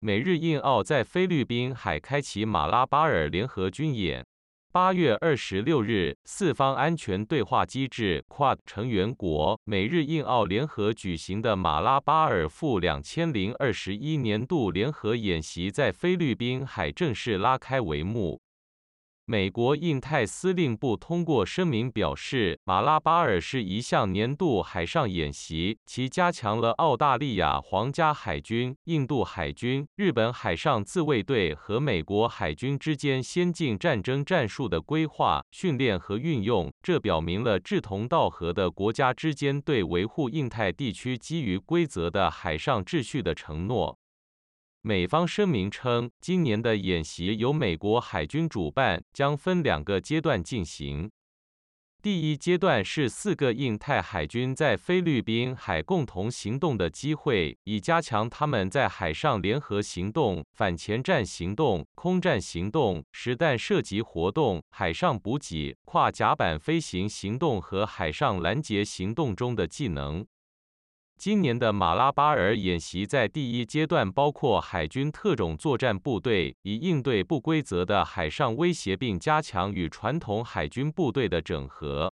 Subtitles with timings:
[0.00, 4.24] 美日印澳在菲律宾海开启马拉巴尔联合军演。
[4.70, 18.40] 八月二十六日，四方安全对话机制 （QUAD） 成员国美日印澳联合举行的马拉巴尔赴两千零二十一年度联合演习在菲律宾海正式拉开帷幕。
[19.30, 36.72] 美国印太司令部通过声明表示，马拉巴尔是一项年度海上演习，其加强了澳大利亚皇家海军、印度海军、日本海上自卫队和美国海军之间先进战争战术的规划、训练和运用。
[36.82, 43.98] 这表明了志同道合的国家之间对维护印太地区基于规则的海上秩序的承诺。
[44.82, 51.10] 美方声明称，今年的演习由美国海军主办，将分两个阶段进行。
[52.00, 70.24] 第一阶段是四个印太海军在菲律宾海共同行动的机会，以加强他们在海上联合行动、反潜战行动、空战行动、实弹射击活动、海上补给、跨甲板飞行行动和海上拦截行动中的技能。
[71.18, 82.12] 今年的马拉巴尔演习在第一阶段包括海军特种作战部队，以应对不规则的海上威胁，并加强与传统海军部队的整合。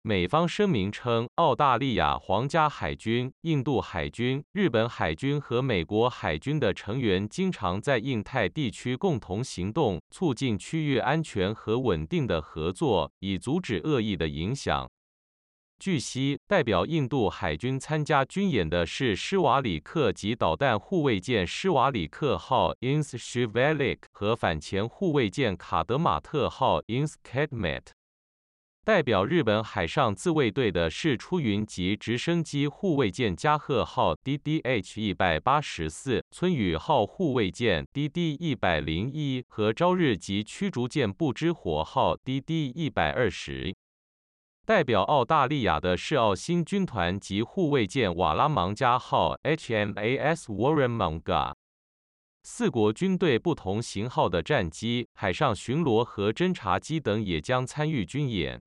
[0.00, 14.88] 美方声明称，澳大利亚皇家海军、印度海军、日本海军和美国海军的成员经常在印太地区共同行动，促进区域安全和稳定的合作，以阻止恶意的影响。
[15.84, 27.82] 据悉，代表印度海军参加军演的是施瓦里克级导弹护卫舰施瓦里克号 （INS Shivalik） 和反潜护卫舰卡德马特号 （INS Kadmet）。
[28.82, 43.74] 代表日本海上自卫队的是出云级直升机护卫舰加贺号 （DDH 一百八十四）、村宇号护卫舰 （DD 一百零一）和朝日级驱逐舰不知火号 （DD 一百二十）。
[44.66, 51.54] 代表澳大利亚的是澳新军团及护卫舰瓦拉芒加号 （HMAS Warren m a n g a。
[52.44, 58.58] 四国军队不同型号的战机、海上巡逻和侦察机等也将参与军演。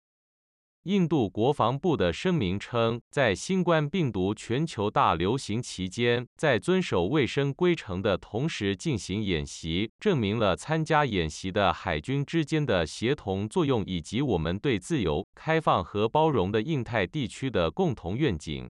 [0.87, 18.65] 印度国防部的声明称，在新冠病毒全球大流行期间，在遵守卫生规程的同时进行演习，证明了参加演习的海军之间的协同作用，以及我们对自由、开放和包容的印太地区的共同愿景。